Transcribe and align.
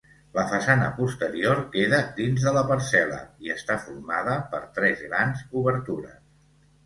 La 0.35 0.43
façana 0.51 0.85
posterior 0.99 1.59
queda 1.75 1.99
dins 2.19 2.45
de 2.47 2.53
la 2.55 2.63
parcel·la 2.71 3.19
i 3.47 3.53
està 3.57 3.77
formada 3.83 4.37
per 4.55 4.61
tres 4.79 5.05
grans 5.11 5.45
obertures. 5.61 6.19